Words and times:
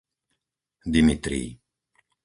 Dimitrij 0.95 1.47